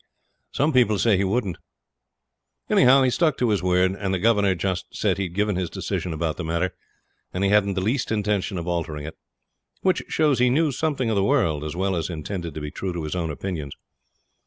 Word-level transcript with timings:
Some 0.51 0.73
people 0.73 0.97
say 0.97 1.15
he 1.15 1.23
wouldn't. 1.23 1.59
Anyhow, 2.71 3.03
he 3.03 3.11
stuck 3.11 3.37
to 3.37 3.49
his 3.49 3.61
word; 3.61 3.91
and 3.91 4.11
the 4.11 4.17
Governor 4.17 4.55
just 4.55 4.87
said 4.95 5.19
he'd 5.19 5.35
given 5.35 5.57
his 5.57 5.69
decision 5.69 6.11
about 6.11 6.37
the 6.37 6.43
matter, 6.43 6.73
and 7.31 7.43
he 7.43 7.51
hadn't 7.51 7.75
the 7.75 7.81
least 7.81 8.11
intention 8.11 8.57
of 8.57 8.67
altering 8.67 9.05
it 9.05 9.15
which 9.81 10.01
showed 10.07 10.39
he 10.39 10.49
knew 10.49 10.71
something 10.71 11.11
of 11.11 11.15
the 11.15 11.23
world, 11.23 11.63
as 11.63 11.75
well 11.75 11.95
as 11.95 12.09
intended 12.09 12.55
to 12.55 12.61
be 12.61 12.71
true 12.71 12.93
to 12.93 13.03
his 13.03 13.15
own 13.15 13.29
opinions. 13.29 13.75